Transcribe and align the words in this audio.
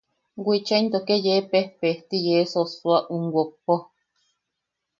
Wicha 0.45 0.75
into 0.81 0.99
ke 1.07 1.15
yee 1.25 1.41
pejpejti 1.51 2.17
yee 2.25 2.43
sossoa 2.53 2.97
um 3.13 3.23
wokpo. 3.33 3.73